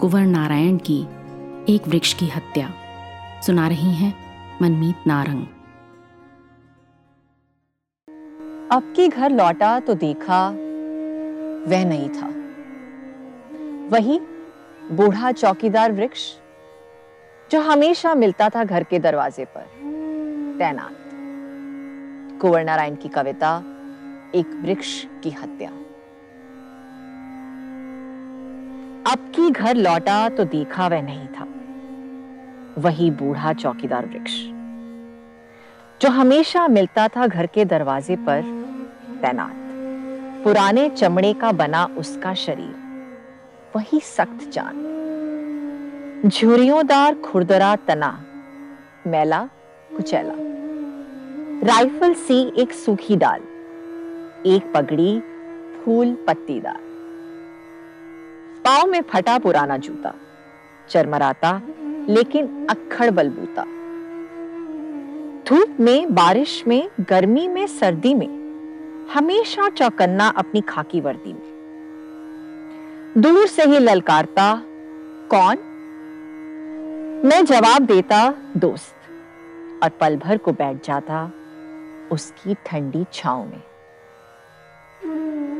कुंवर 0.00 0.20
नारायण 0.20 0.76
की 0.76 1.02
एक 1.74 1.88
वृक्ष 1.88 2.14
की 2.14 2.26
हत्या। 2.26 2.72
सुना 3.42 3.68
रही 3.68 3.94
हैं 3.94 4.14
मनमीत 4.62 4.96
नारंग। 5.06 5.42
अब 8.72 8.92
की 8.96 9.08
घर 9.08 9.30
लौटा 9.30 9.80
तो 9.80 9.94
देखा, 9.94 10.48
वह 11.70 11.84
नहीं 11.84 12.08
था। 12.08 12.26
वही 13.88 14.20
बूढ़ा 14.92 15.32
चौकीदार 15.32 15.92
वृक्ष, 15.92 16.34
जो 17.52 17.60
हमेशा 17.60 18.14
मिलता 18.14 18.48
था 18.48 18.64
घर 18.64 18.82
के 18.82 18.98
दरवाजे 18.98 19.44
पर, 19.44 19.66
तैनात। 20.58 20.96
कुंवर 22.40 22.64
नारायण 22.64 22.94
की 22.94 23.08
कविता, 23.08 23.58
एक 24.34 24.62
वृक्ष 24.64 25.04
की 25.22 25.30
हत्या। 25.30 25.70
अब 29.08 29.18
की 29.36 29.50
घर 29.50 29.76
लौटा 29.76 30.28
तो 30.28 30.44
देखा 30.44 30.86
वह 30.88 31.02
नहीं 31.02 31.26
था। 31.28 31.46
वही 32.78 33.10
बूढ़ा 33.10 33.52
चौकीदार 33.52 34.06
वृक्ष, 34.06 34.32
जो 36.00 36.08
हमेशा 36.10 36.66
मिलता 36.68 37.06
था 37.08 37.26
घर 37.26 37.46
के 37.46 37.64
दरवाजे 37.64 38.16
पर 38.26 38.42
तैनात। 39.22 39.54
पुराने 40.44 40.88
चमड़े 40.90 41.32
का 41.34 41.52
बना 41.52 41.84
उसका 41.98 42.32
शरीर, 42.36 42.74
वही 43.76 44.00
सख्त 44.00 44.48
जान। 44.50 44.74
झुरियोंदार 46.26 47.14
खुरदरा 47.20 47.74
तना, 47.88 48.10
मैला, 49.06 49.42
कुचैला। 49.96 50.34
राइफल 51.66 52.14
सी 52.16 52.40
एक 52.58 52.72
सूखी 52.74 53.16
डाल 53.16 53.40
एक 54.46 54.72
पगड़ी 54.74 55.18
फूल 55.76 56.14
पत्तीदार। 56.26 56.86
पाव 58.68 58.86
में 58.86 59.02
फटा 59.02 59.38
पुराना 59.38 59.76
जूता, 59.76 60.14
चरमराता, 60.88 61.62
लेकिन 62.08 62.66
अक्खड़ 62.70 63.10
बलबूता। 63.10 63.62
धूप 65.48 65.76
में, 65.80 66.14
बारिश 66.14 66.64
में, 66.66 66.90
गर्मी 67.00 67.48
में, 67.48 67.66
सर्दी 67.66 68.14
में, 68.14 68.28
हमेशा 69.14 69.68
चौकन्ना 69.68 70.28
अपनी 70.28 70.60
खाकी 70.60 71.00
वर्दी 71.00 71.32
में। 71.32 71.48
दूर 73.18 73.46
से 73.46 73.64
ही 73.64 73.78
ललकारता, 73.78 74.62
कौन? 75.30 75.56
मैं 77.24 77.44
जवाब 77.44 77.82
देता, 77.82 78.34
दोस्त, 78.56 78.96
और 79.82 79.88
पल 79.88 80.16
भर 80.16 80.36
को 80.36 80.52
बैठ 80.52 80.86
जाता 80.86 81.32
उसकी 82.12 82.54
ठंडी 82.54 83.06
छाव 83.12 83.44
में। 83.44 83.62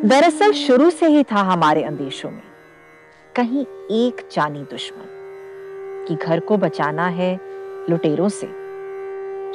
दरअसल 0.08 0.52
शुरू 0.52 0.90
से 0.90 1.06
ही 1.06 1.24
था 1.24 1.40
हमारे 1.40 1.82
अंदेशों 1.82 2.30
में। 2.30 2.47
कहीं 3.38 3.64
एक 3.90 4.28
जानी 4.32 4.62
दुश्मन 4.62 6.06
कि 6.08 6.14
घर 6.14 6.40
को 6.40 6.56
बचाना 6.56 7.06
है 7.06 7.40
लुटेरों 7.90 8.28
से, 8.28 8.46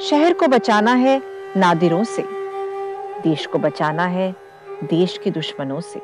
शहर 0.00 0.32
को 0.32 0.46
बचाना 0.46 0.92
है 0.94 1.22
नादिरों 1.56 2.04
से, 2.04 2.24
देश 3.22 3.46
को 3.46 3.58
बचाना 3.58 4.06
है 4.06 4.34
देश 4.84 5.18
के 5.24 5.30
दुश्मनों 5.30 5.80
से। 5.80 6.00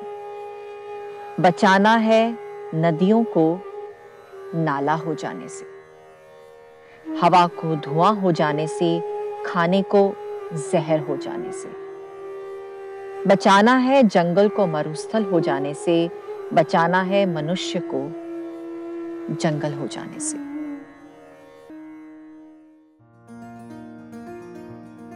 बचाना 1.42 1.94
है 1.96 2.38
नदियों 2.74 3.24
को 3.24 3.60
नाला 4.54 4.94
हो 4.94 5.14
जाने 5.14 5.48
से, 5.48 5.66
हवा 7.20 7.46
को 7.46 7.76
धुआँ 7.76 8.14
हो 8.14 8.32
जाने 8.32 8.66
से, 8.66 9.00
खाने 9.46 9.82
को 9.82 10.12
जहर 10.72 11.00
हो 11.00 11.16
जाने 11.16 11.52
से। 11.52 11.68
बचाना 13.26 13.76
है 13.76 14.02
जंगल 14.02 14.48
को 14.48 14.66
मरुस्थल 14.66 15.24
हो 15.24 15.40
जाने 15.40 15.74
से 15.74 16.10
बचाना 16.54 17.02
है 17.02 17.34
मनुष्य 17.34 17.82
को 17.84 17.98
जंगल 19.34 19.74
हो 19.74 19.86
जाने 19.86 20.20
से। 20.20 20.38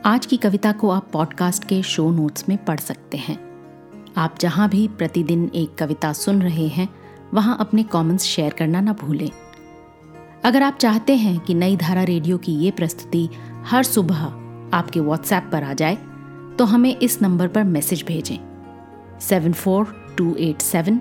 आज 0.08 0.26
की 0.26 0.36
कविता 0.36 0.72
को 0.72 0.90
आप 0.90 1.08
पॉडकास्ट 1.12 1.64
के 1.64 1.82
शो 1.82 2.10
नोट्स 2.10 2.48
में 2.48 2.64
पढ़ 2.64 2.80
सकते 2.80 3.16
हैं। 3.16 3.38
आप 4.16 4.38
जहाँ 4.40 4.68
भी 4.68 4.88
प्रतिदिन 4.88 5.50
एक 5.54 5.74
कविता 5.74 6.12
सुन 6.12 6.42
रहे 6.42 6.66
हैं, 6.68 6.88
वहाँ 7.34 7.56
अपने 7.60 7.82
कमेंट्स 7.82 8.24
शेयर 8.24 8.52
करना 8.52 8.80
ना 8.80 8.92
भूलें। 8.92 9.30
अगर 10.44 10.62
आप 10.62 10.76
चाहते 10.76 11.16
हैं 11.16 11.38
कि 11.40 11.54
नई 11.54 11.76
धारा 11.76 12.02
रेडियो 12.02 12.38
की 12.38 12.52
ये 12.52 12.70
प्रस्तुति 12.70 13.28
हर 13.64 13.82
सुबह 13.82 14.22
आपके 14.76 15.00
व्हाट्सएप 15.00 15.48
पर 15.52 15.62
आ 15.62 15.72
जाए 15.72 15.96
तो 16.58 16.64
हमें 16.64 16.96
इस 16.96 17.22
नंबर 17.22 17.48
पर 17.48 17.64
मैसेज 17.64 18.04
भेजें। 18.06 18.38
Seven 19.20 19.52
four 19.52 20.14
two 20.18 20.34
eight 20.34 20.60
seven 20.60 21.00